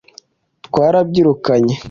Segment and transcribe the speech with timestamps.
[0.65, 1.73] twarabyirukanye